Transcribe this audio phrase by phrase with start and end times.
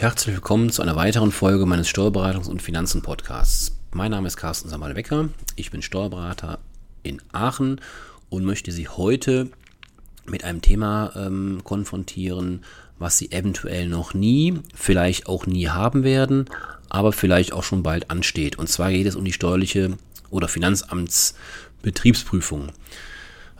[0.00, 3.76] Herzlich willkommen zu einer weiteren Folge meines Steuerberatungs- und Finanzen-Podcasts.
[3.92, 6.58] Mein Name ist Carsten Samal-Becker, ich bin Steuerberater
[7.02, 7.82] in Aachen
[8.30, 9.50] und möchte Sie heute
[10.24, 12.64] mit einem Thema ähm, konfrontieren,
[12.98, 16.46] was Sie eventuell noch nie, vielleicht auch nie haben werden,
[16.88, 18.58] aber vielleicht auch schon bald ansteht.
[18.58, 19.98] Und zwar geht es um die steuerliche
[20.30, 22.72] oder Finanzamtsbetriebsprüfung.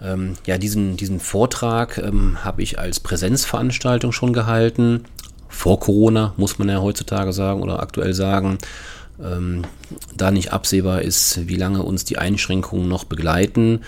[0.00, 5.04] Ähm, ja, diesen, diesen Vortrag ähm, habe ich als Präsenzveranstaltung schon gehalten.
[5.50, 8.58] Vor Corona, muss man ja heutzutage sagen oder aktuell sagen.
[9.22, 9.64] Ähm,
[10.16, 13.80] da nicht absehbar ist, wie lange uns die Einschränkungen noch begleiten.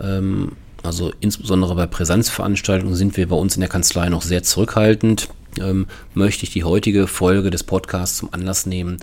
[0.00, 0.52] Ähm,
[0.84, 5.28] also insbesondere bei Präsenzveranstaltungen sind wir bei uns in der Kanzlei noch sehr zurückhaltend.
[5.58, 8.98] Ähm, möchte ich die heutige Folge des Podcasts zum Anlass nehmen,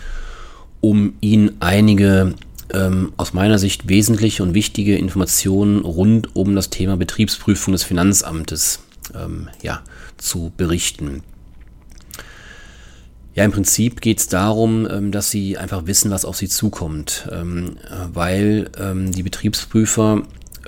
[0.79, 2.35] um Ihnen einige
[2.71, 8.79] ähm, aus meiner Sicht wesentliche und wichtige Informationen rund um das Thema Betriebsprüfung des Finanzamtes
[9.15, 9.81] ähm, ja,
[10.17, 11.23] zu berichten.
[13.35, 17.27] Ja, im Prinzip geht es darum, ähm, dass Sie einfach wissen, was auf Sie zukommt,
[17.31, 17.77] ähm,
[18.13, 20.23] weil ähm, die Betriebsprüfer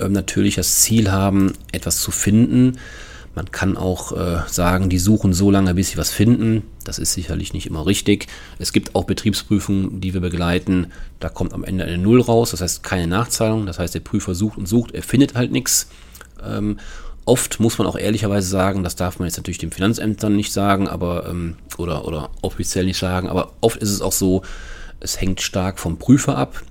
[0.08, 2.76] natürlich das Ziel haben, etwas zu finden,
[3.36, 6.62] man kann auch äh, sagen, die suchen so lange, bis sie was finden.
[6.84, 8.28] Das ist sicherlich nicht immer richtig.
[8.58, 10.86] Es gibt auch Betriebsprüfungen, die wir begleiten.
[11.20, 13.66] Da kommt am Ende eine Null raus, das heißt keine Nachzahlung.
[13.66, 15.90] Das heißt, der Prüfer sucht und sucht, er findet halt nichts.
[17.26, 20.52] Ähm, oft muss man auch ehrlicherweise sagen, das darf man jetzt natürlich den Finanzämtern nicht
[20.52, 24.42] sagen, aber ähm, oder, oder offiziell nicht sagen, aber oft ist es auch so,
[25.00, 26.62] es hängt stark vom Prüfer ab.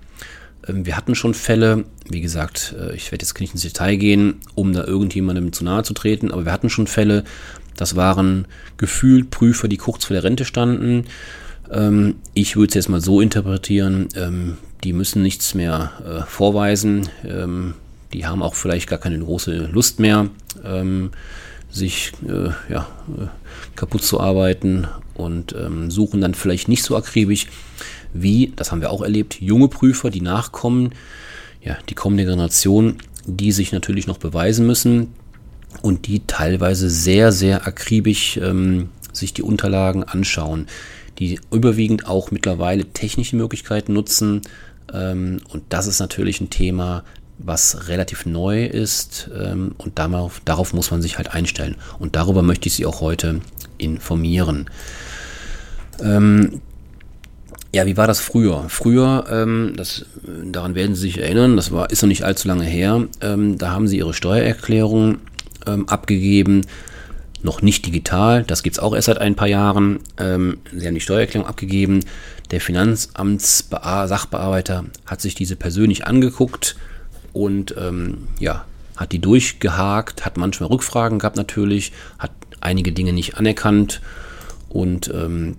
[0.67, 4.35] Ähm, wir hatten schon Fälle, wie gesagt, äh, ich werde jetzt nicht ins Detail gehen,
[4.55, 7.23] um da irgendjemandem zu nahe zu treten, aber wir hatten schon Fälle,
[7.75, 8.47] das waren
[8.77, 11.05] gefühlt Prüfer, die kurz vor der Rente standen.
[11.69, 17.09] Ähm, ich würde es jetzt mal so interpretieren, ähm, die müssen nichts mehr äh, vorweisen,
[18.13, 20.29] die haben auch vielleicht gar keine große Lust mehr,
[21.69, 22.87] sich äh, ja,
[23.75, 25.55] kaputt zu arbeiten und
[25.89, 27.47] suchen dann vielleicht nicht so akribisch
[28.15, 30.93] wie, das haben wir auch erlebt, junge Prüfer, die nachkommen,
[31.61, 35.13] ja, die kommende Generation, die sich natürlich noch beweisen müssen
[35.81, 40.67] und die teilweise sehr, sehr akribisch ähm, sich die Unterlagen anschauen,
[41.19, 44.41] die überwiegend auch mittlerweile technische Möglichkeiten nutzen.
[44.93, 47.03] Ähm, und das ist natürlich ein Thema,
[47.37, 51.75] was relativ neu ist ähm, und darauf, darauf muss man sich halt einstellen.
[51.99, 53.41] Und darüber möchte ich Sie auch heute
[53.77, 54.69] informieren.
[56.01, 56.61] Ähm,
[57.73, 58.69] ja, wie war das früher?
[58.69, 60.05] Früher, ähm, das,
[60.45, 63.71] daran werden Sie sich erinnern, das war, ist noch nicht allzu lange her, ähm, da
[63.71, 65.17] haben Sie Ihre Steuererklärung
[65.67, 66.61] ähm, abgegeben,
[67.43, 69.99] noch nicht digital, das gibt es auch erst seit ein paar Jahren.
[70.17, 72.05] Ähm, Sie haben die Steuererklärung abgegeben,
[72.49, 76.77] der Finanzamtssachbearbeiter hat sich diese persönlich angeguckt
[77.35, 78.63] und ähm, ja,
[78.95, 82.31] hat die durchgehakt, hat manchmal Rückfragen gehabt natürlich, hat
[82.61, 84.01] einige Dinge nicht anerkannt
[84.69, 85.57] und ähm,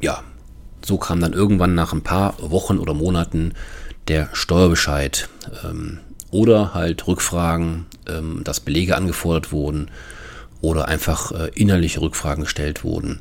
[0.00, 0.24] ja,
[0.84, 3.52] so kam dann irgendwann nach ein paar Wochen oder Monaten
[4.08, 5.28] der Steuerbescheid
[5.64, 6.00] ähm,
[6.32, 9.88] oder halt Rückfragen, ähm, dass Belege angefordert wurden
[10.60, 13.20] oder einfach äh, innerliche Rückfragen gestellt wurden.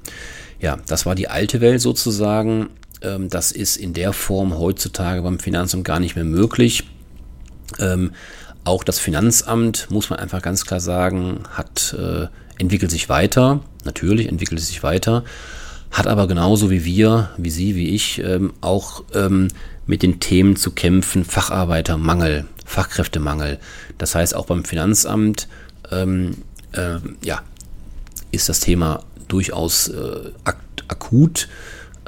[0.60, 2.70] Ja, das war die alte Welt sozusagen.
[3.04, 6.86] Ähm, das ist in der Form heutzutage beim Finanzamt gar nicht mehr möglich.
[7.80, 8.12] Ähm,
[8.64, 13.60] auch das Finanzamt, muss man einfach ganz klar sagen, hat äh, entwickelt sich weiter.
[13.84, 15.24] Natürlich entwickelt es sich weiter
[15.94, 19.50] hat aber genauso wie wir, wie Sie, wie ich, ähm, auch ähm,
[19.86, 23.60] mit den Themen zu kämpfen, Facharbeitermangel, Fachkräftemangel.
[24.00, 25.48] Das heißt, auch beim Finanzamt
[25.92, 26.38] ähm,
[26.72, 27.44] äh, ja,
[28.32, 30.58] ist das Thema durchaus äh, ak
[30.88, 31.48] akut.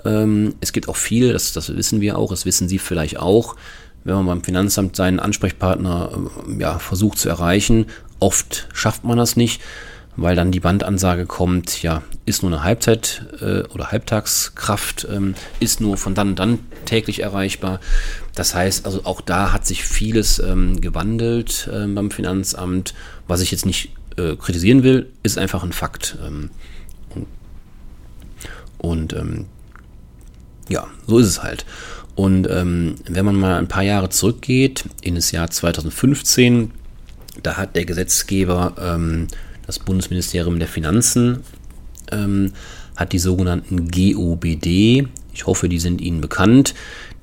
[0.03, 3.55] Ähm, es gibt auch viel, das, das wissen wir auch, das wissen Sie vielleicht auch,
[4.05, 6.11] wenn man beim Finanzamt seinen Ansprechpartner
[6.47, 7.87] äh, ja, versucht zu erreichen.
[8.19, 9.61] Oft schafft man das nicht
[10.17, 15.81] weil dann die Bandansage kommt, ja, ist nur eine Halbzeit äh, oder Halbtagskraft, ähm, ist
[15.81, 17.79] nur von dann und dann täglich erreichbar.
[18.33, 22.93] Das heißt, also auch da hat sich vieles ähm, gewandelt äh, beim Finanzamt.
[23.27, 26.17] Was ich jetzt nicht äh, kritisieren will, ist einfach ein Fakt.
[26.25, 26.49] Ähm,
[28.77, 29.45] und ähm,
[30.69, 31.65] ja, so ist es halt.
[32.15, 36.71] Und ähm, wenn man mal ein paar Jahre zurückgeht, in das Jahr 2015,
[37.43, 39.27] da hat der Gesetzgeber ähm,
[39.65, 41.39] das Bundesministerium der Finanzen
[42.11, 42.53] ähm,
[42.95, 45.07] hat die sogenannten GOBD.
[45.33, 46.73] Ich hoffe, die sind Ihnen bekannt.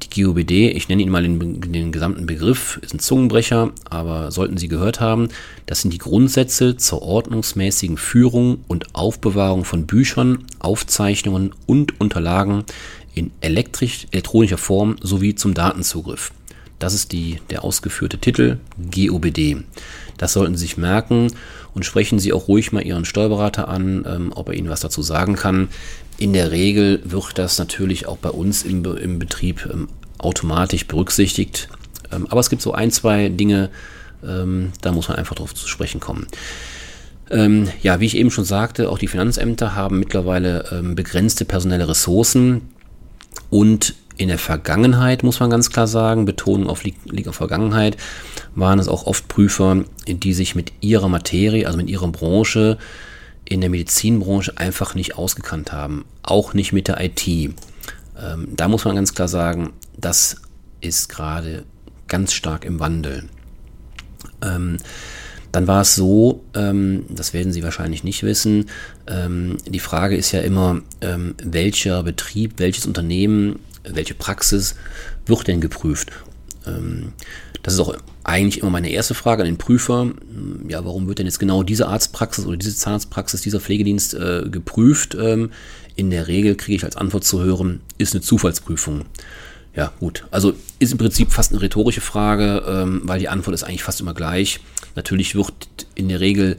[0.02, 4.58] Die GOBD, ich nenne Ihnen mal den, den, gesamten Begriff, ist ein Zungenbrecher, aber sollten
[4.58, 5.28] Sie gehört haben,
[5.66, 12.64] das sind die Grundsätze zur ordnungsmäßigen Führung und Aufbewahrung von Büchern, Aufzeichnungen und Unterlagen
[13.14, 16.32] in elektrisch, elektronischer Form sowie zum Datenzugriff.
[16.78, 18.58] Das ist die, der ausgeführte Titel
[18.90, 19.64] GOBD.
[20.18, 21.28] Das sollten Sie sich merken
[21.74, 25.00] und sprechen Sie auch ruhig mal Ihren Steuerberater an, ähm, ob er Ihnen was dazu
[25.00, 25.68] sagen kann.
[26.18, 29.88] In der Regel wird das natürlich auch bei uns im, im Betrieb ähm,
[30.18, 31.68] automatisch berücksichtigt.
[32.10, 33.70] Ähm, aber es gibt so ein, zwei Dinge,
[34.26, 36.26] ähm, da muss man einfach drauf zu sprechen kommen.
[37.30, 41.88] Ähm, ja, wie ich eben schon sagte, auch die Finanzämter haben mittlerweile ähm, begrenzte personelle
[41.88, 42.71] Ressourcen
[43.50, 47.96] und in der Vergangenheit, muss man ganz klar sagen, Betonung auf liegt auf Vergangenheit,
[48.55, 52.79] waren es auch oft Prüfer, die sich mit ihrer Materie, also mit ihrer Branche,
[53.44, 56.05] in der Medizinbranche einfach nicht ausgekannt haben.
[56.23, 57.26] Auch nicht mit der IT.
[57.26, 57.55] Ähm,
[58.50, 60.37] da muss man ganz klar sagen, das
[60.81, 61.64] ist gerade
[62.06, 63.25] ganz stark im Wandel.
[64.43, 64.76] Ähm,
[65.52, 68.70] dann war es so, ähm, das werden Sie wahrscheinlich nicht wissen,
[69.06, 74.75] ähm, die Frage ist ja immer, ähm, welcher Betrieb, welches Unternehmen, welche Praxis
[75.26, 76.10] wird denn geprüft?
[76.66, 77.12] Ähm,
[77.62, 80.12] das ist auch eigentlich immer meine erste Frage an den Prüfer.
[80.69, 85.16] Ja, warum wird denn jetzt genau diese Arztpraxis oder diese Zahnarztpraxis, dieser Pflegedienst äh, geprüft?
[85.20, 85.50] Ähm,
[85.94, 89.05] in der Regel kriege ich als Antwort zu hören, ist eine Zufallsprüfung.
[89.74, 90.24] Ja, gut.
[90.30, 94.00] Also ist im Prinzip fast eine rhetorische Frage, ähm, weil die Antwort ist eigentlich fast
[94.00, 94.60] immer gleich.
[94.96, 95.52] Natürlich wird
[95.94, 96.58] in der Regel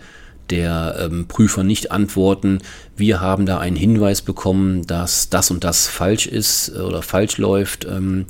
[0.50, 2.60] der ähm, Prüfer nicht antworten,
[2.98, 7.38] wir haben da einen Hinweis bekommen, dass das und das falsch ist äh, oder falsch
[7.38, 7.86] läuft.
[7.86, 8.26] Ähm,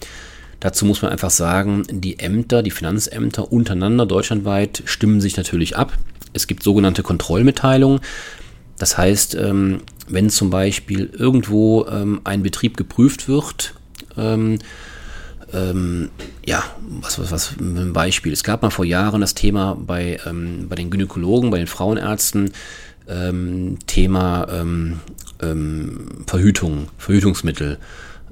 [0.59, 5.97] dazu muss man einfach sagen, die Ämter, die Finanzämter untereinander deutschlandweit stimmen sich natürlich ab.
[6.33, 7.99] Es gibt sogenannte Kontrollmitteilungen.
[8.77, 13.73] Das heißt, ähm, wenn zum Beispiel irgendwo ähm, ein Betrieb geprüft wird,
[14.17, 14.59] ähm,
[15.53, 16.09] ähm,
[16.45, 16.63] ja,
[17.01, 18.33] was, was, was, ein Beispiel.
[18.33, 22.51] Es gab mal vor Jahren das Thema bei, ähm, bei den Gynäkologen, bei den Frauenärzten,
[23.07, 24.99] ähm, Thema ähm,
[25.41, 27.77] ähm, Verhütung, Verhütungsmittel.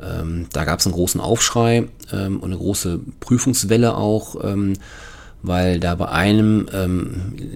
[0.01, 4.35] Ähm, da gab es einen großen Aufschrei und eine große Prüfungswelle auch,
[5.43, 6.65] weil da bei einem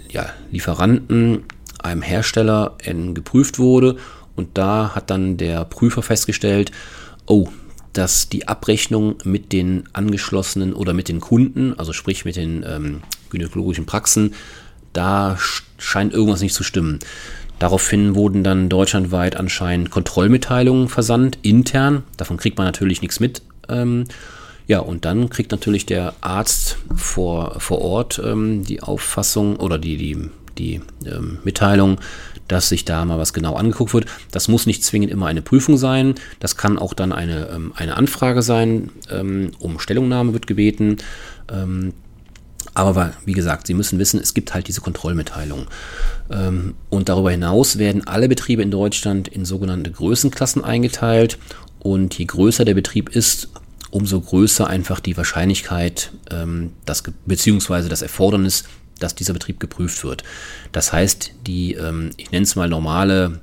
[0.10, 1.44] ja, Lieferanten,
[1.80, 2.78] einem Hersteller
[3.14, 3.98] geprüft wurde
[4.38, 6.72] und da hat dann der Prüfer festgestellt,
[7.26, 7.50] oh,
[7.98, 13.02] dass die Abrechnung mit den angeschlossenen oder mit den Kunden, also sprich mit den ähm,
[13.30, 14.34] gynäkologischen Praxen,
[14.94, 15.38] da
[15.78, 17.00] scheint irgendwas nicht zu stimmen.
[17.60, 22.04] Daraufhin wurden dann deutschlandweit anscheinend Kontrollmitteilungen versandt, intern.
[22.18, 23.42] Davon kriegt man natürlich nichts mit.
[23.70, 24.06] Ähm,
[24.68, 29.96] ja, und dann kriegt natürlich der Arzt vor, vor Ort ähm, die Auffassung oder die,
[29.96, 32.00] die, die ähm, Mitteilung,
[32.48, 34.06] dass sich da mal was genau angeguckt wird.
[34.32, 36.16] Das muss nicht zwingend immer eine Prüfung sein.
[36.40, 38.92] Das kann auch dann eine, ähm, eine Anfrage sein.
[39.10, 40.98] Ähm, um Stellungnahme wird gebeten.
[41.52, 41.94] Ähm,
[42.74, 45.68] aber wie gesagt, Sie müssen wissen, es gibt halt diese Kontrollmitteilung.
[46.90, 51.38] Und darüber hinaus werden alle Betriebe in Deutschland in sogenannte Größenklassen eingeteilt.
[51.80, 53.48] Und je größer der Betrieb ist,
[53.92, 56.12] umso größer einfach die Wahrscheinlichkeit,
[56.86, 58.66] das, beziehungsweise das Erfordernis,
[59.00, 60.24] dass dieser Betrieb geprüft wird.
[60.72, 63.42] Das heißt, die, ähm, ich nenne es mal normale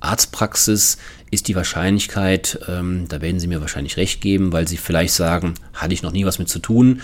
[0.00, 0.98] Arztpraxis
[1.30, 5.54] ist die Wahrscheinlichkeit, ähm, da werden Sie mir wahrscheinlich recht geben, weil Sie vielleicht sagen,
[5.72, 7.00] hatte ich noch nie was mit zu tun.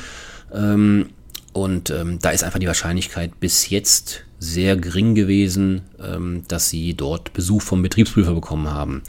[0.52, 1.10] Ähm,
[1.54, 1.92] und
[2.22, 5.82] da ist einfach die Wahrscheinlichkeit bis jetzt sehr gering gewesen,
[6.48, 9.02] dass Sie dort Besuch vom Betriebsprüfer bekommen haben.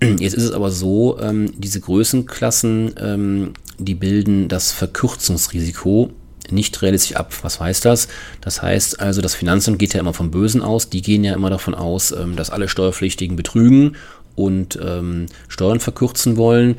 [0.00, 1.20] Jetzt ist es aber so,
[1.58, 6.14] diese Größenklassen, die bilden das Verkürzungsrisiko
[6.52, 7.32] nicht realistisch ab.
[7.42, 8.08] Was heißt das?
[8.40, 10.88] Das heißt also, das Finanzamt geht ja immer vom Bösen aus.
[10.88, 13.96] Die gehen ja immer davon aus, ähm, dass alle Steuerpflichtigen betrügen
[14.34, 16.76] und ähm, Steuern verkürzen wollen.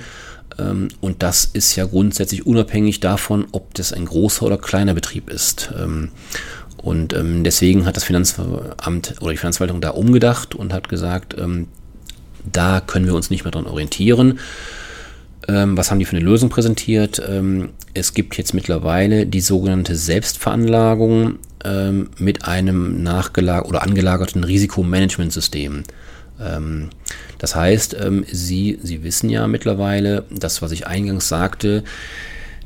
[0.58, 5.30] Ähm, und das ist ja grundsätzlich unabhängig davon, ob das ein großer oder kleiner Betrieb
[5.30, 5.72] ist.
[5.78, 6.12] Ähm,
[6.78, 11.68] und ähm, deswegen hat das Finanzamt oder die Finanzverwaltung da umgedacht und hat gesagt, ähm,
[12.52, 14.40] da können wir uns nicht mehr dran orientieren.
[15.48, 17.22] Ähm, was haben die für eine Lösung präsentiert?
[17.28, 25.84] Ähm, es gibt jetzt mittlerweile die sogenannte Selbstveranlagung ähm, mit einem nachgelag oder angelagerten Risikomanagementsystem.
[26.42, 26.90] Ähm,
[27.38, 31.84] das heißt, ähm, Sie, Sie wissen ja mittlerweile, das, was ich eingangs sagte,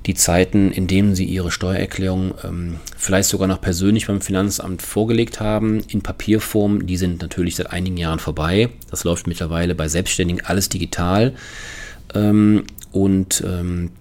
[0.06, 5.42] die Zeiten, in denen Sie Ihre Steuererklärung ähm, vielleicht sogar noch persönlich beim Finanzamt vorgelegt
[5.42, 8.70] haben, in Papierform, die sind natürlich seit einigen Jahren vorbei.
[8.90, 11.34] Das läuft mittlerweile bei Selbstständigen alles digital.
[12.14, 13.92] Ähm, und ähm,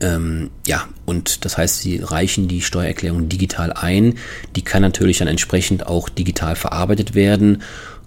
[0.00, 4.14] ähm, ja, und das heißt, sie reichen die Steuererklärung digital ein.
[4.54, 7.62] Die kann natürlich dann entsprechend auch digital verarbeitet werden.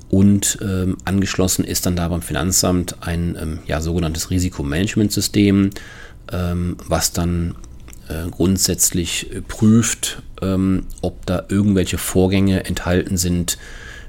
[0.09, 5.69] Und ähm, angeschlossen ist dann da beim Finanzamt ein ähm, ja, sogenanntes Risikomanagementsystem,
[6.31, 7.55] ähm, was dann
[8.07, 13.59] äh, grundsätzlich prüft, ähm, ob da irgendwelche Vorgänge enthalten sind,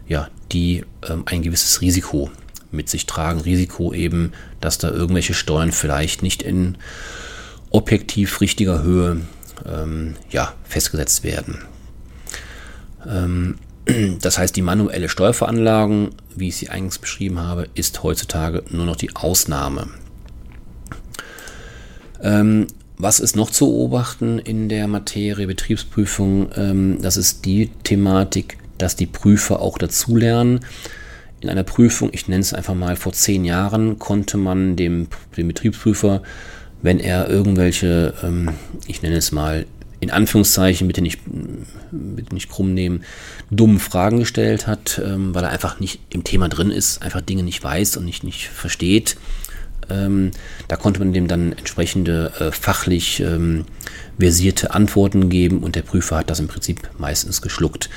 [0.09, 2.31] ja, die ähm, ein gewisses Risiko
[2.73, 3.41] mit sich tragen.
[3.41, 6.77] Risiko eben, dass da irgendwelche Steuern vielleicht nicht in
[7.71, 9.23] objektiv richtiger Höhe
[9.67, 11.59] ähm, ja, festgesetzt werden.
[13.09, 13.57] Ähm,
[14.21, 18.97] das heißt, die manuelle Steuerveranlagung, wie ich sie eingangs beschrieben habe, ist heutzutage nur noch
[18.97, 19.89] die Ausnahme.
[22.23, 22.67] Ähm,
[22.99, 26.50] was ist noch zu beobachten in der Materie Betriebsprüfung?
[26.55, 30.61] Ähm, das ist die Thematik, dass die Prüfer auch dazulernen.
[31.40, 35.49] In einer Prüfung, ich nenne es einfach mal vor zehn Jahren, konnte man dem, dem
[35.49, 36.23] Betriebsprüfer,
[36.82, 38.50] wenn er irgendwelche, ähm,
[38.87, 39.66] ich nenne es mal
[40.00, 41.20] in Anführungszeichen, bitte nicht,
[41.90, 43.04] bitte nicht krumm nehmen,
[43.50, 47.42] dummen Fragen gestellt hat, ähm, weil er einfach nicht im Thema drin ist, einfach Dinge
[47.42, 49.16] nicht weiß und nicht, nicht versteht.
[49.90, 50.30] Ähm,
[50.68, 53.64] da konnte man dem dann entsprechende äh, fachlich ähm,
[54.18, 57.90] versierte Antworten geben und der Prüfer hat das im Prinzip meistens geschluckt.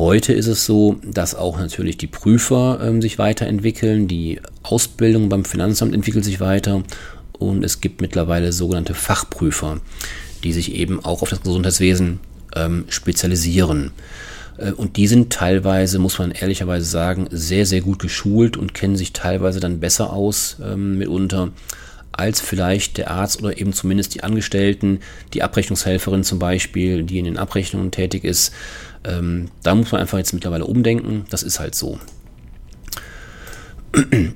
[0.00, 5.44] Heute ist es so, dass auch natürlich die Prüfer ähm, sich weiterentwickeln, die Ausbildung beim
[5.44, 6.84] Finanzamt entwickelt sich weiter
[7.38, 9.82] und es gibt mittlerweile sogenannte Fachprüfer
[10.42, 12.18] die sich eben auch auf das Gesundheitswesen
[12.56, 13.90] ähm, spezialisieren.
[14.56, 18.96] Äh, und die sind teilweise, muss man ehrlicherweise sagen, sehr, sehr gut geschult und kennen
[18.96, 21.50] sich teilweise dann besser aus ähm, mitunter
[22.12, 25.00] als vielleicht der Arzt oder eben zumindest die Angestellten,
[25.32, 28.52] die Abrechnungshelferin zum Beispiel, die in den Abrechnungen tätig ist.
[29.04, 31.24] Ähm, da muss man einfach jetzt mittlerweile umdenken.
[31.30, 31.98] Das ist halt so.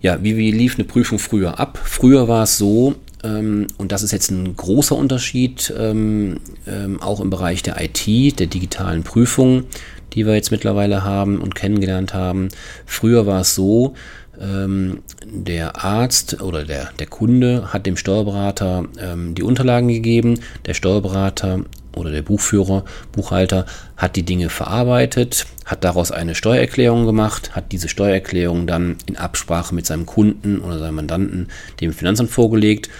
[0.00, 1.80] Ja, wie, wie lief eine Prüfung früher ab?
[1.82, 7.20] Früher war es so, ähm, und das ist jetzt ein großer Unterschied, ähm, ähm, auch
[7.20, 9.64] im Bereich der IT, der digitalen Prüfung,
[10.12, 12.50] die wir jetzt mittlerweile haben und kennengelernt haben.
[12.84, 13.94] Früher war es so,
[14.36, 18.88] der Arzt oder der, der Kunde hat dem Steuerberater
[19.32, 20.40] die Unterlagen gegeben.
[20.66, 21.60] Der Steuerberater
[21.96, 27.88] oder der Buchführer, Buchhalter hat die Dinge verarbeitet, hat daraus eine Steuererklärung gemacht, hat diese
[27.88, 31.48] Steuererklärung dann in Absprache mit seinem Kunden oder seinem Mandanten
[31.80, 32.90] dem Finanzamt vorgelegt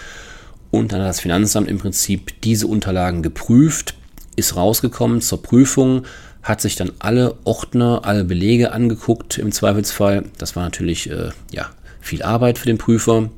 [0.70, 3.94] und dann hat das Finanzamt im Prinzip diese Unterlagen geprüft,
[4.36, 6.04] ist rausgekommen zur Prüfung,
[6.42, 10.24] hat sich dann alle Ordner, alle Belege angeguckt im Zweifelsfall.
[10.36, 11.70] Das war natürlich äh, ja,
[12.00, 13.30] viel Arbeit für den Prüfer,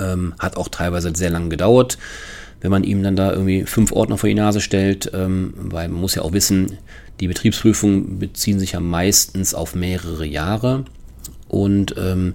[0.00, 1.98] ähm, hat auch teilweise sehr lange gedauert
[2.60, 6.00] wenn man ihm dann da irgendwie fünf Ordner vor die Nase stellt, ähm, weil man
[6.00, 6.78] muss ja auch wissen,
[7.20, 10.84] die Betriebsprüfungen beziehen sich ja meistens auf mehrere Jahre.
[11.48, 12.34] Und ähm,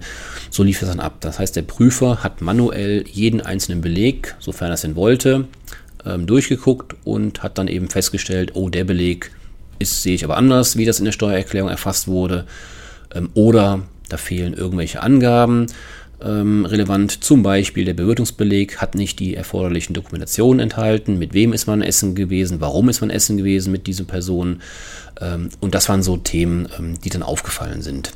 [0.50, 1.16] so lief es dann ab.
[1.20, 5.46] Das heißt, der Prüfer hat manuell jeden einzelnen Beleg, sofern er es denn wollte,
[6.04, 9.30] ähm, durchgeguckt und hat dann eben festgestellt, oh, der Beleg
[9.78, 12.46] ist, sehe ich aber anders, wie das in der Steuererklärung erfasst wurde.
[13.14, 15.66] Ähm, oder da fehlen irgendwelche Angaben
[16.22, 17.24] ähm, relevant.
[17.24, 21.18] Zum Beispiel der Bewirtungsbeleg hat nicht die erforderlichen Dokumentationen enthalten.
[21.18, 22.60] Mit wem ist man essen gewesen?
[22.60, 24.60] Warum ist man essen gewesen mit dieser Person?
[25.20, 28.12] Ähm, und das waren so Themen, ähm, die dann aufgefallen sind.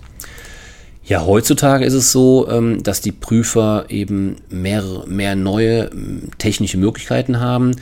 [1.04, 5.90] Ja, heutzutage ist es so, ähm, dass die Prüfer eben mehr, mehr neue
[6.38, 7.72] technische Möglichkeiten haben.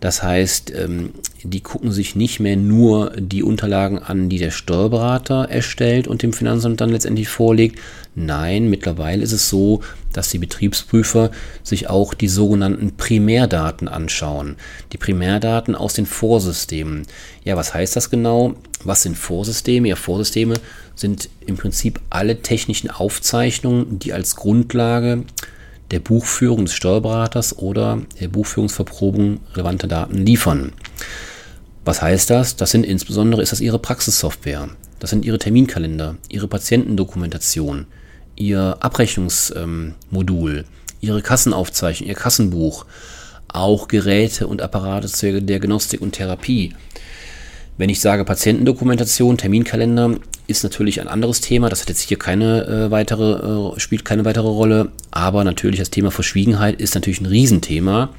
[0.00, 5.48] Das heißt, ähm, die gucken sich nicht mehr nur die Unterlagen an, die der Steuerberater
[5.48, 7.78] erstellt und dem Finanzamt dann letztendlich vorlegt.
[8.14, 9.80] Nein, mittlerweile ist es so,
[10.12, 11.30] dass die Betriebsprüfer
[11.62, 14.56] sich auch die sogenannten Primärdaten anschauen.
[14.92, 17.06] Die Primärdaten aus den Vorsystemen.
[17.44, 18.54] Ja, was heißt das genau?
[18.84, 19.88] Was sind Vorsysteme?
[19.88, 20.54] Ja, Vorsysteme
[20.94, 25.24] sind im Prinzip alle technischen Aufzeichnungen, die als Grundlage
[25.90, 30.72] der Buchführung des Steuerberaters oder der Buchführungsverprobung relevante Daten liefern.
[31.84, 32.56] Was heißt das?
[32.56, 34.68] Das sind insbesondere ist das Ihre Praxissoftware.
[34.98, 37.86] Das sind Ihre Terminkalender, Ihre Patientendokumentation,
[38.34, 40.64] Ihr Abrechnungsmodul, ähm,
[41.00, 42.86] Ihre Kassenaufzeichnung, Ihr Kassenbuch,
[43.48, 46.74] auch Geräte und Apparate zur Diagnostik und Therapie.
[47.78, 50.16] Wenn ich sage Patientendokumentation, Terminkalender,
[50.46, 51.68] ist natürlich ein anderes Thema.
[51.68, 54.92] Das hat jetzt hier keine äh, weitere, äh, spielt keine weitere Rolle.
[55.10, 58.10] Aber natürlich das Thema Verschwiegenheit ist natürlich ein Riesenthema.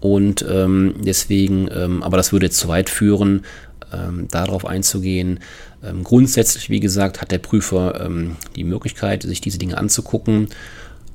[0.00, 3.44] Und ähm, deswegen, ähm, aber das würde jetzt zu weit führen,
[3.92, 5.40] ähm, darauf einzugehen.
[5.84, 10.48] Ähm, grundsätzlich, wie gesagt, hat der Prüfer ähm, die Möglichkeit, sich diese Dinge anzugucken.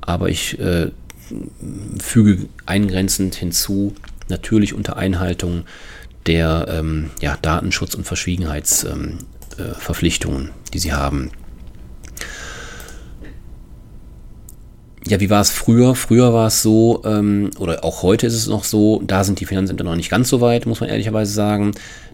[0.00, 0.90] Aber ich äh,
[1.98, 3.94] füge eingrenzend hinzu,
[4.28, 5.64] natürlich unter Einhaltung
[6.26, 11.30] der ähm, ja, Datenschutz- und Verschwiegenheitsverpflichtungen, äh, die sie haben.
[15.06, 15.94] Ja, wie war es früher?
[15.94, 19.44] Früher war es so, ähm, oder auch heute ist es noch so, da sind die
[19.44, 21.72] Finanzämter noch nicht ganz so weit, muss man ehrlicherweise sagen,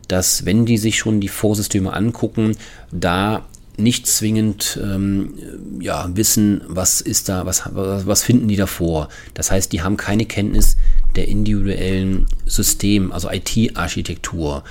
[0.09, 2.57] dass wenn die sich schon die Vorsysteme angucken,
[2.91, 5.35] da nicht zwingend ähm,
[5.81, 9.09] ja, wissen, was ist da, was, was finden die davor.
[9.35, 10.77] Das heißt, die haben keine Kenntnis
[11.17, 14.65] der individuellen System, also IT-Architektur.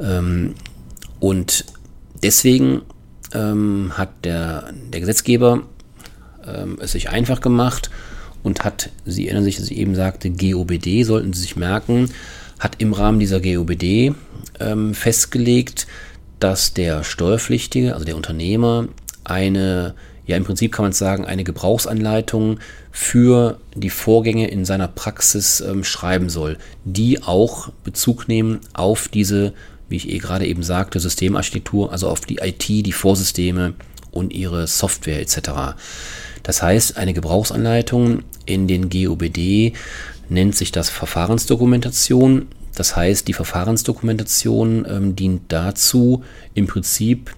[0.00, 0.54] Ähm,
[1.20, 1.64] und
[2.22, 2.82] deswegen
[3.32, 5.62] ähm, hat der, der Gesetzgeber
[6.46, 7.90] ähm, es sich einfach gemacht
[8.42, 12.10] und hat, Sie erinnern sich, dass ich eben sagte, GOBD, sollten Sie sich merken,
[12.58, 14.14] hat im Rahmen dieser GOBD
[14.60, 15.86] ähm, festgelegt,
[16.38, 18.88] dass der Steuerpflichtige, also der Unternehmer,
[19.24, 19.94] eine,
[20.26, 22.58] ja im Prinzip kann man sagen, eine Gebrauchsanleitung
[22.90, 29.52] für die Vorgänge in seiner Praxis ähm, schreiben soll, die auch Bezug nehmen auf diese,
[29.88, 33.74] wie ich eh gerade eben sagte, Systemarchitektur, also auf die IT, die Vorsysteme
[34.10, 35.76] und ihre Software etc.
[36.42, 39.74] Das heißt, eine Gebrauchsanleitung in den GOBD
[40.28, 42.48] nennt sich das Verfahrensdokumentation.
[42.74, 47.32] Das heißt, die Verfahrensdokumentation ähm, dient dazu, im Prinzip,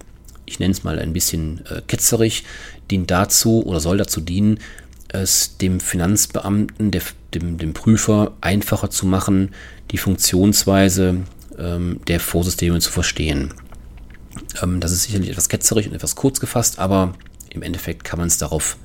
[0.45, 2.43] ich nenne es mal ein bisschen äh, ketzerig,
[2.91, 4.59] dient dazu oder soll dazu dienen,
[5.07, 7.01] es dem Finanzbeamten, der,
[7.33, 9.51] dem, dem Prüfer einfacher zu machen,
[9.91, 11.17] die Funktionsweise
[11.57, 13.53] ähm, der Vorsysteme zu verstehen.
[14.61, 17.13] Ähm, das ist sicherlich etwas ketzerig und etwas kurz gefasst, aber
[17.49, 18.77] im Endeffekt kann man es darauf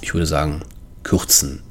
[0.00, 0.62] ich würde sagen,
[1.02, 1.62] kürzen.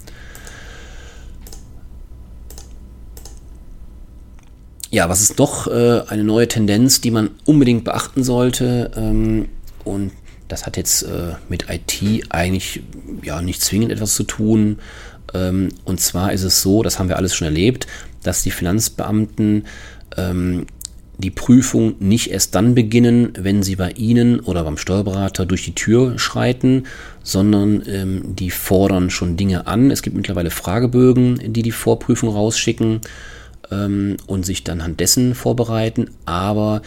[4.92, 8.92] Ja, was ist doch äh, eine neue Tendenz, die man unbedingt beachten sollte?
[8.96, 9.50] Ähm,
[9.84, 10.12] und
[10.50, 12.82] das hat jetzt äh, mit IT eigentlich
[13.24, 14.80] ja nicht zwingend etwas zu tun.
[15.34, 17.88] Ähm, und zwar ist es so, das haben wir alles schon erlebt,
[18.24, 19.66] dass die Finanzbeamten
[20.18, 20.66] ähm,
[21.20, 25.76] die Prüfung nicht erst dann beginnen, wenn sie bei Ihnen oder beim Steuerberater durch die
[25.76, 26.86] Tür schreiten,
[27.24, 29.92] sondern ähm, die fordern schon Dinge an.
[29.92, 33.02] Es gibt mittlerweile Fragebögen, die die Vorprüfung rausschicken
[33.70, 36.10] ähm, und sich dann an dessen vorbereiten.
[36.26, 36.82] Aber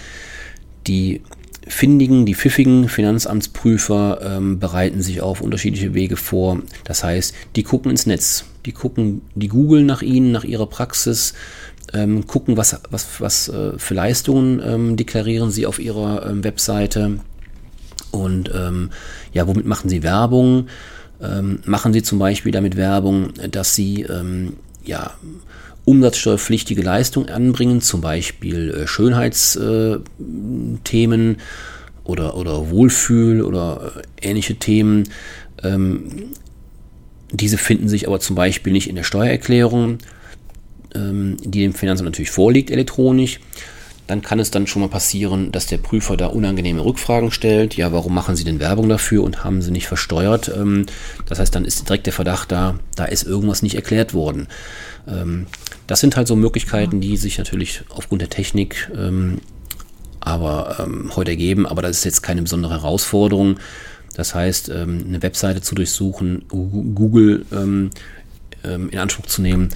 [0.87, 1.21] die
[1.67, 6.59] findigen, die pfiffigen Finanzamtsprüfer ähm, bereiten sich auf unterschiedliche Wege vor.
[6.85, 11.35] Das heißt, die gucken ins Netz, die gucken, die googeln nach ihnen, nach ihrer Praxis,
[11.93, 17.19] ähm, gucken, was, was, was äh, für Leistungen ähm, deklarieren sie auf ihrer ähm, Webseite
[18.11, 18.91] und ähm,
[19.33, 20.69] ja, womit machen sie Werbung?
[21.21, 25.13] Ähm, machen sie zum Beispiel damit Werbung, dass sie ähm, ja,
[25.85, 31.37] umsatzsteuerpflichtige Leistungen anbringen, zum Beispiel äh, Schönheitsthemen äh,
[32.05, 35.09] oder, oder Wohlfühl oder äh, ähnliche Themen.
[37.31, 39.99] diese finden sich aber zum Beispiel nicht in der Steuererklärung
[40.95, 43.41] ähm, die dem Finanzamt natürlich vorliegt elektronisch,
[44.13, 47.79] dann kann es dann schon mal passieren, dass der Prüfer da unangenehme Rückfragen stellt.
[47.79, 50.53] Ja, warum machen Sie denn Werbung dafür und haben Sie nicht versteuert?
[50.55, 50.85] Ähm,
[51.25, 54.49] das heißt, dann ist direkt der Verdacht da, da ist irgendwas nicht erklärt worden.
[55.09, 55.47] Ähm,
[55.87, 59.41] das sind halt so Möglichkeiten, die sich natürlich aufgrund der Technik ähm,
[60.21, 63.59] aber heute ergeben, aber das ist jetzt keine besondere Herausforderung.
[64.15, 67.91] Das heißt, eine Webseite zu durchsuchen, Google in
[68.97, 69.71] Anspruch zu nehmen,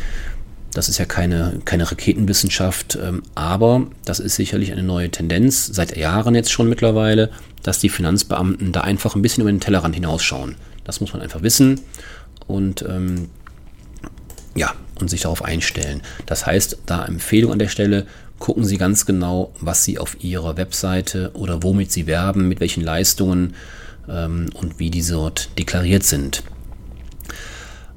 [0.76, 5.96] das ist ja keine, keine Raketenwissenschaft, ähm, aber das ist sicherlich eine neue Tendenz, seit
[5.96, 7.30] Jahren jetzt schon mittlerweile,
[7.62, 10.56] dass die Finanzbeamten da einfach ein bisschen über den Tellerrand hinausschauen.
[10.84, 11.80] Das muss man einfach wissen
[12.46, 13.30] und ähm,
[14.54, 16.02] ja, und sich darauf einstellen.
[16.26, 18.06] Das heißt, da Empfehlung an der Stelle,
[18.38, 22.84] gucken Sie ganz genau, was Sie auf Ihrer Webseite oder womit Sie werben, mit welchen
[22.84, 23.54] Leistungen
[24.10, 26.42] ähm, und wie diese dort deklariert sind.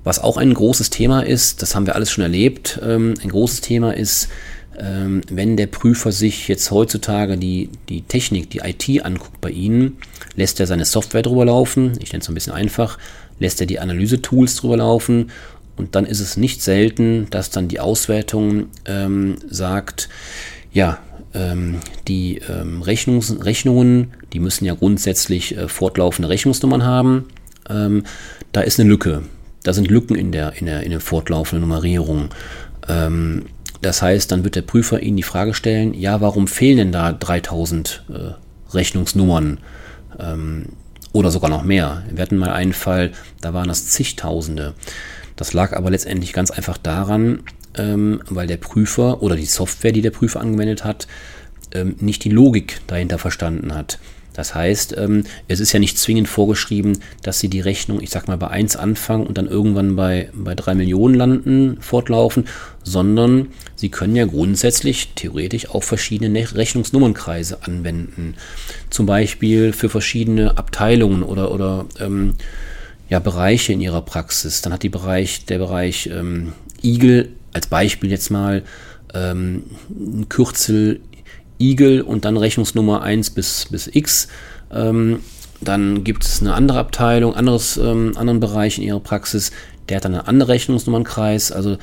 [0.10, 3.62] Was auch ein großes Thema ist, das haben wir alles schon erlebt, ähm, ein großes
[3.62, 4.28] Thema ist,
[4.80, 10.00] ähm, wenn der Prüfer sich jetzt heutzutage die, die Technik, die IT anguckt bei Ihnen,
[10.36, 12.98] lässt er seine Software drüber laufen, ich nenne es ein bisschen einfach,
[13.38, 15.30] lässt er die Analyse-Tools drüber laufen
[15.78, 20.10] und dann ist es nicht selten, dass dann die Auswertung ähm, sagt,
[20.74, 20.98] ja,
[21.36, 27.26] ähm, die ähm, Rechnungs Rechnungen, die müssen ja grundsätzlich äh, fortlaufende Rechnungsnummern haben.
[27.70, 28.06] Ähm,
[28.52, 29.22] da ist eine Lücke
[29.70, 32.30] da sind Lücken in der, in der, in der fortlaufenden Nummerierung.
[32.88, 33.46] Ähm,
[33.84, 37.14] das heißt, dann wird der Prüfer Ihnen die Frage stellen, ja, warum fehlen denn da
[37.14, 39.60] 3000 äh, Rechnungsnummern
[40.18, 40.70] ähm,
[41.14, 42.02] oder sogar noch mehr?
[42.12, 44.74] Wir hatten mal einen Fall, da waren das zigtausende.
[45.36, 47.44] Das lag aber letztendlich ganz einfach daran,
[47.78, 51.06] ähm, weil der Prüfer oder die Software, die der Prüfer angewendet hat,
[51.76, 54.00] ähm, nicht die Logik dahinter verstanden hat.
[54.40, 58.30] Das heißt, ähm, es ist ja nicht zwingend vorgeschrieben, dass Sie die Rechnung, ich sag
[58.30, 62.46] mal, bei 1 anfangen und dann irgendwann bei, bei 3 Millionen landen, fortlaufen,
[62.82, 68.36] sondern Sie können ja grundsätzlich theoretisch auch verschiedene Rechnungsnummernkreise anwenden.
[68.90, 72.36] Zum Beispiel für verschiedene Abteilungen oder, oder ähm,
[73.10, 74.62] ja, Bereiche in Ihrer Praxis.
[74.62, 78.64] Dann hat die Bereich, der Bereich ähm, Igel als Beispiel jetzt mal
[79.14, 81.02] ähm, ein Kürzel
[81.60, 84.28] Igel und dann Rechnungsnummer 1 bis, bis X.
[84.72, 85.20] Ähm,
[85.62, 89.52] dann gibt es eine andere Abteilung, anderes, ähm, anderen Bereich in ihrer Praxis,
[89.90, 91.52] der hat dann einen anderen Rechnungsnummernkreis.
[91.52, 91.78] Also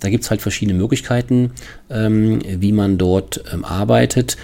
[0.00, 1.52] da gibt es halt verschiedene Möglichkeiten,
[1.88, 4.36] ähm, wie man dort ähm, arbeitet.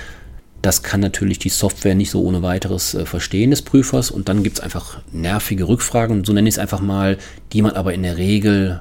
[0.63, 4.43] Das kann natürlich die Software nicht so ohne weiteres äh, verstehen des Prüfers und dann
[4.43, 7.19] gibt es einfach nervige Rückfragen, so nenne ich es einfach mal,
[7.53, 8.81] die man aber in der Regel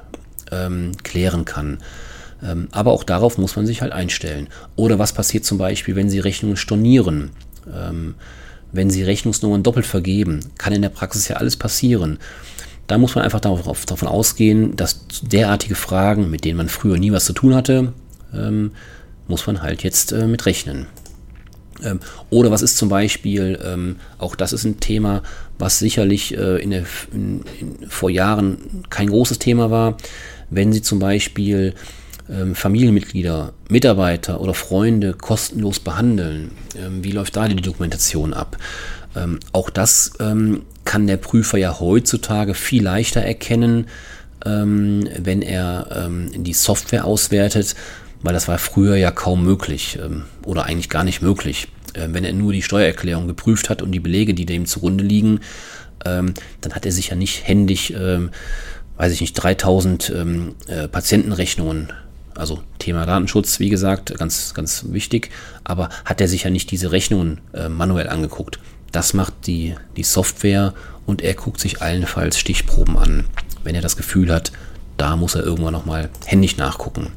[0.50, 1.78] ähm, klären kann.
[2.42, 4.48] Ähm, aber auch darauf muss man sich halt einstellen.
[4.76, 7.30] Oder was passiert zum Beispiel, wenn Sie Rechnungen stornieren?
[7.72, 8.14] Ähm,
[8.72, 12.18] wenn Sie Rechnungsnummern doppelt vergeben, kann in der Praxis ja alles passieren.
[12.86, 17.12] Da muss man einfach darauf, davon ausgehen, dass derartige Fragen, mit denen man früher nie
[17.12, 17.92] was zu tun hatte,
[18.34, 18.72] ähm,
[19.26, 20.86] muss man halt jetzt äh, mit rechnen.
[21.82, 25.22] Ähm, oder was ist zum Beispiel, ähm, auch das ist ein Thema,
[25.58, 28.58] was sicherlich äh, in der, in, in, vor Jahren
[28.90, 29.96] kein großes Thema war,
[30.50, 31.74] wenn Sie zum Beispiel
[32.30, 36.52] ähm, Familienmitglieder, Mitarbeiter oder Freunde kostenlos behandeln.
[36.76, 38.56] Ähm, wie läuft da die Dokumentation ab?
[39.16, 43.86] Ähm, auch das ähm, kann der Prüfer ja heutzutage viel leichter erkennen,
[44.44, 47.74] wenn er die Software auswertet,
[48.22, 49.98] weil das war früher ja kaum möglich
[50.46, 51.66] oder eigentlich gar nicht möglich.
[51.92, 55.40] Wenn er nur die Steuererklärung geprüft hat und die Belege, die dem zugrunde liegen,
[56.04, 58.30] ähm, dann hat er sich ja nicht händig, ähm,
[58.96, 61.92] weiß ich nicht, 3000 ähm, äh, Patientenrechnungen,
[62.38, 65.30] also Thema Datenschutz, wie gesagt, ganz, ganz wichtig,
[65.64, 68.58] aber hat er sich ja nicht diese Rechnungen äh, manuell angeguckt.
[68.92, 70.74] Das macht die, die Software
[71.06, 73.24] und er guckt sich allenfalls Stichproben an,
[73.64, 74.52] wenn er das Gefühl hat,
[74.96, 77.10] da muss er irgendwann nochmal händig nachgucken.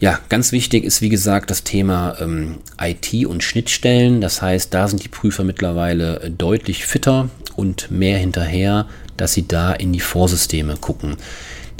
[0.00, 4.22] Ja, ganz wichtig ist wie gesagt das Thema ähm, IT und Schnittstellen.
[4.22, 8.86] Das heißt, da sind die Prüfer mittlerweile äh, deutlich fitter und mehr hinterher,
[9.18, 11.16] dass sie da in die Vorsysteme gucken.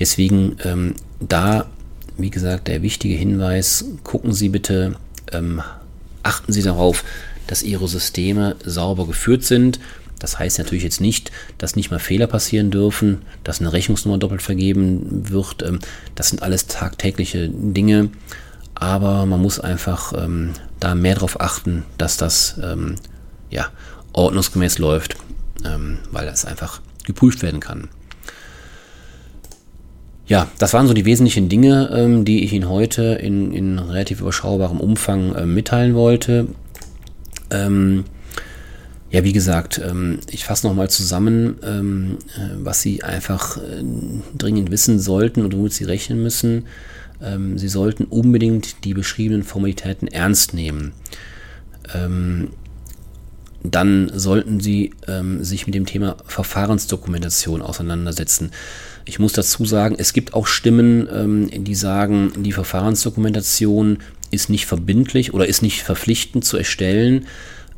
[0.00, 1.66] Deswegen ähm, da,
[2.16, 4.96] wie gesagt, der wichtige Hinweis, gucken Sie bitte,
[5.30, 5.62] ähm,
[6.22, 7.04] achten Sie darauf,
[7.46, 9.78] dass Ihre Systeme sauber geführt sind
[10.20, 14.42] das heißt natürlich jetzt nicht, dass nicht mal Fehler passieren dürfen, dass eine Rechnungsnummer doppelt
[14.42, 15.62] vergeben wird.
[15.62, 15.80] Ähm,
[16.14, 18.10] das sind alles tagtägliche Dinge.
[18.74, 22.96] Aber man muss einfach ähm, da mehr darauf achten, dass das ähm,
[23.50, 23.68] ja,
[24.12, 25.16] ordnungsgemäß läuft,
[25.64, 27.88] ähm, weil das einfach geprüft werden kann.
[30.30, 34.20] Ja, das waren so die wesentlichen Dinge, ähm, die ich Ihnen heute in, in relativ
[34.20, 36.46] überschaubarem Umfang äh, mitteilen wollte.
[37.50, 38.04] Ähm,
[39.10, 43.82] ja, wie gesagt, ähm, ich fasse nochmal zusammen, ähm, äh, was Sie einfach äh,
[44.38, 46.66] dringend wissen sollten und womit Sie rechnen müssen.
[47.20, 50.92] Ähm, Sie sollten unbedingt die beschriebenen Formalitäten ernst nehmen.
[53.64, 54.92] Dann sollten Sie
[55.40, 58.52] sich mit dem Thema Verfahrensdokumentation auseinandersetzen.
[59.10, 63.98] Ich muss dazu sagen, es gibt auch Stimmen, die sagen, die Verfahrensdokumentation
[64.30, 67.26] ist nicht verbindlich oder ist nicht verpflichtend zu erstellen.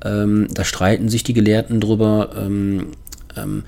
[0.04, 2.34] Ähm, da streiten sich die Gelehrten drüber.
[2.36, 2.88] Ähm,
[3.34, 3.64] ähm,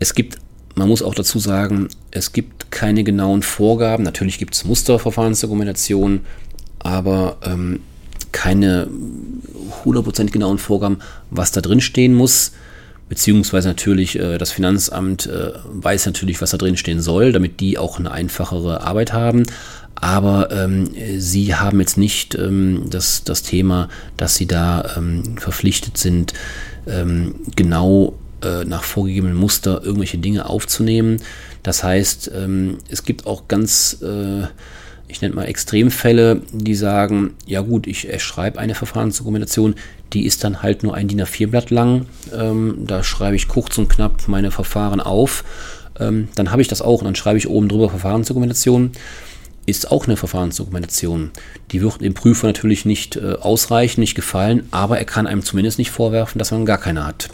[0.00, 0.38] es gibt,
[0.74, 4.02] man muss auch dazu sagen, es gibt keine genauen Vorgaben.
[4.02, 6.22] Natürlich gibt es Musterverfahrensdokumentation,
[6.80, 7.78] aber ähm,
[8.32, 8.88] keine
[9.84, 10.98] 100% genauen Vorgaben,
[11.30, 12.54] was da drin stehen muss.
[13.08, 17.78] Beziehungsweise natürlich äh, das Finanzamt äh, weiß natürlich, was da drin stehen soll, damit die
[17.78, 19.44] auch eine einfachere Arbeit haben
[20.00, 25.98] aber ähm, sie haben jetzt nicht ähm, das, das Thema, dass sie da ähm, verpflichtet
[25.98, 26.34] sind,
[26.86, 31.20] ähm, genau äh, nach vorgegebenen Muster irgendwelche Dinge aufzunehmen.
[31.62, 34.46] Das heißt, ähm, es gibt auch ganz, äh,
[35.08, 39.74] ich nenne mal Extremfälle, die sagen, ja gut, ich schreibe eine Verfahrensdokumentation,
[40.12, 42.06] die ist dann halt nur ein DIN A4-Blatt lang.
[42.34, 45.44] Ähm, da schreibe ich kurz und knapp meine Verfahren auf.
[45.98, 48.92] dann habe ich das auch und dann schreibe ich oben drüber Verfahrensdokumentation
[49.68, 51.30] ist auch eine Verfahrensdokumentation.
[51.72, 55.78] Die wird dem Prüfer natürlich nicht äh, ausreichen, nicht gefallen, aber er kann einem zumindest
[55.78, 57.28] nicht vorwerfen, dass man gar keine hat.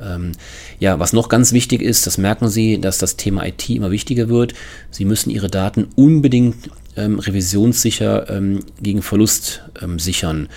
[0.00, 0.32] Ähm,
[0.80, 4.28] ja, was noch ganz wichtig ist, das merken Sie, dass das Thema IT immer wichtiger
[4.28, 4.54] wird.
[4.90, 10.48] Sie müssen Ihre Daten unbedingt ähm, revisionssicher ähm, gegen Verlust ähm, sichern.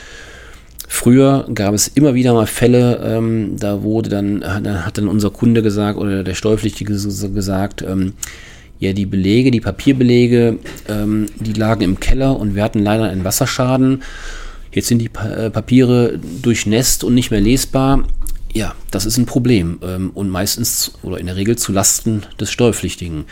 [0.87, 5.31] Früher gab es immer wieder mal Fälle, ähm, da wurde dann, dann hat dann unser
[5.31, 8.13] Kunde gesagt oder der Steuerpflichtige gesagt, ähm,
[8.79, 13.23] ja, die Belege, die Papierbelege, ähm, die lagen im Keller und wir hatten leider einen
[13.23, 14.03] Wasserschaden.
[14.71, 18.03] Jetzt sind die pa äh, Papiere durchnässt und nicht mehr lesbar.
[18.53, 22.51] Ja, das ist ein Problem ähm, und meistens oder in der Regel zu Lasten des
[22.51, 23.25] Steuerpflichtigen.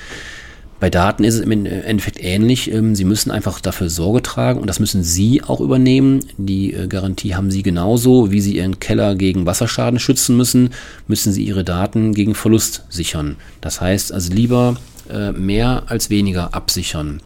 [0.82, 2.74] Bei Daten ist es im Endeffekt ähnlich.
[2.74, 6.26] Ähm, sie müssen einfach dafür Sorge tragen und das müssen Sie auch übernehmen.
[6.38, 10.72] Die äh, Garantie haben Sie genauso, wie Sie Ihren Keller gegen Wasserschaden schützen müssen,
[11.08, 13.36] müssen Sie Ihre Daten gegen Verlust sichern.
[13.62, 14.76] Das heißt also lieber
[15.08, 17.22] äh, mehr als weniger absichern.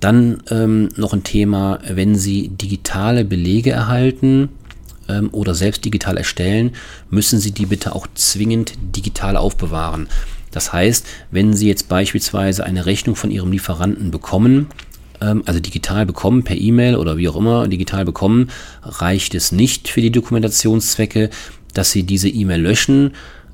[0.00, 4.48] Dann ähm, noch ein Thema, wenn Sie digitale Belege erhalten
[5.10, 6.70] ähm, oder selbst digital erstellen,
[7.10, 10.08] müssen Sie die bitte auch zwingend digital aufbewahren.
[10.52, 14.68] Das heißt, wenn Sie jetzt beispielsweise eine Rechnung von Ihrem Lieferanten bekommen,
[15.20, 18.50] ähm, also digital bekommen, per E-Mail oder wie auch immer, digital bekommen,
[18.82, 21.30] reicht es nicht für die Dokumentationszwecke,
[21.74, 23.12] dass Sie diese E-Mail löschen,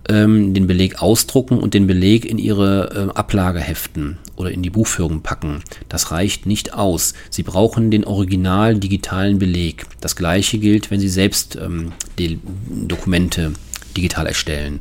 [0.08, 4.70] ähm, den Beleg ausdrucken und den Beleg in Ihre äh, Ablage heften oder in die
[4.70, 5.62] Buchführung packen.
[5.88, 7.14] Das reicht nicht aus.
[7.30, 9.84] Sie brauchen den original digitalen Beleg.
[10.00, 12.38] Das gleiche gilt, wenn Sie selbst ähm, die
[12.86, 13.52] Dokumente
[13.96, 14.80] digital erstellen.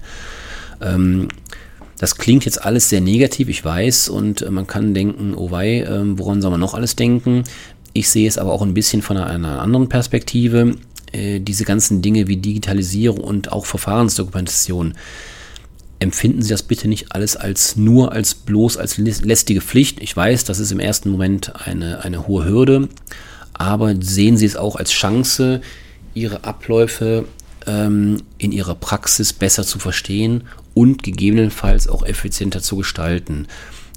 [1.97, 5.51] Ähm, das klingt jetzt alles sehr negativ, ich weiß, und äh, man kann denken, oh
[5.51, 7.43] wei, äh, woran soll man noch alles denken?
[7.93, 10.75] Ich sehe es aber auch ein bisschen von einer, einer anderen Perspektive.
[11.11, 14.93] Äh, diese ganzen Dinge wie Digitalisierung und auch Verfahrensdokumentation,
[15.99, 19.99] empfinden Sie das bitte nicht alles als nur als bloß als lästige Pflicht.
[20.01, 22.89] Ich weiß, das ist im ersten Moment eine, eine hohe Hürde,
[23.53, 25.61] aber sehen Sie es auch als Chance,
[26.13, 27.25] Ihre Abläufe
[27.65, 30.43] ähm, in Ihrer Praxis besser zu verstehen
[30.77, 33.47] und gegebenenfalls auch effizienter zu gestalten.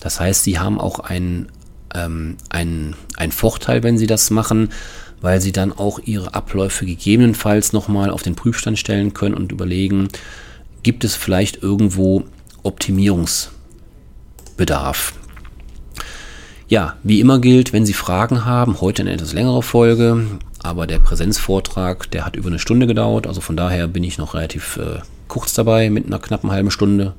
[0.00, 1.48] Das heißt, Sie haben auch einen,
[1.94, 2.96] ähm, einen,
[3.32, 4.70] Vorteil, wenn Sie das machen,
[5.20, 10.08] weil Sie dann auch Ihre Abläufe gegebenenfalls nochmal auf den Prüfstand stellen können und überlegen,
[10.82, 12.24] gibt es vielleicht irgendwo
[12.62, 15.12] Optimierungsbedarf.
[16.68, 20.24] Ja, wie immer gilt, wenn Sie Fragen haben, heute eine etwas längere Folge,
[20.62, 24.32] aber der Präsenzvortrag, der hat über eine Stunde gedauert, also von daher bin ich noch
[24.32, 27.14] relativ äh, kurz dabei mit einer knappen halben Stunde.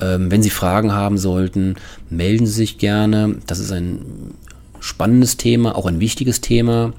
[0.00, 1.76] Ähm, wenn Sie Fragen haben sollten,
[2.10, 3.36] melden Sie sich gerne.
[3.46, 4.34] Das ist ein
[4.80, 6.92] spannendes Thema, auch ein wichtiges Thema.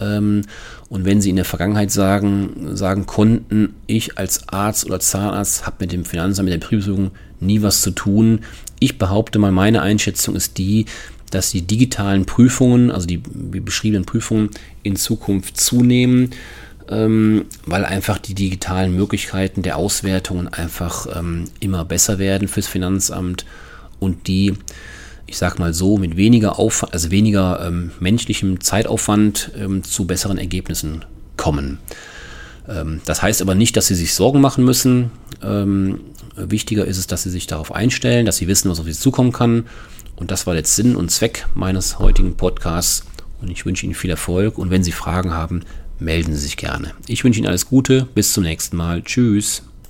[0.00, 0.42] Ähm,
[0.90, 5.76] und wenn Sie in der Vergangenheit sagen, sagen konnten, ich als Arzt oder Zahnarzt habe
[5.80, 8.40] mit dem Finanzamt, mit der Betriebsprüfung nie was zu tun.
[8.80, 10.86] Ich behaupte mal, meine Einschätzung ist die,
[11.30, 14.50] dass die digitalen Prüfungen, also die beschriebenen Prüfungen
[14.82, 16.30] in Zukunft zunehmen
[16.88, 23.44] ähm, weil einfach die digitalen Möglichkeiten der Auswertungen einfach ähm, immer besser werden fürs Finanzamt
[24.00, 24.54] und die,
[25.26, 30.38] ich sag mal so, mit weniger Aufwand, also weniger ähm, menschlichem Zeitaufwand ähm, zu besseren
[30.38, 31.04] Ergebnissen
[31.36, 31.78] kommen.
[32.68, 35.10] Ähm, das heißt aber nicht, dass Sie sich Sorgen machen müssen.
[35.42, 36.00] Ähm,
[36.36, 39.32] wichtiger ist es, dass Sie sich darauf einstellen, dass Sie wissen, was auf Sie zukommen
[39.32, 39.66] kann.
[40.16, 43.04] Und das war jetzt Sinn und Zweck meines heutigen Podcasts.
[43.40, 44.58] Und ich wünsche Ihnen viel Erfolg.
[44.58, 45.62] Und wenn Sie Fragen haben,
[45.98, 46.92] melden Sie sich gerne.
[47.06, 48.06] Ich wünsche Ihnen alles Gute.
[48.14, 49.02] Bis zum nächsten Mal.
[49.02, 49.62] Tschüss.